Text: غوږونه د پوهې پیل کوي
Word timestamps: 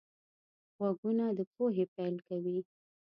غوږونه 0.77 1.25
د 1.37 1.39
پوهې 1.53 1.85
پیل 1.95 2.15
کوي 2.27 2.57